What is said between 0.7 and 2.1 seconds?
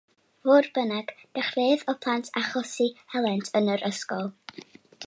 bynnag, dechreuodd y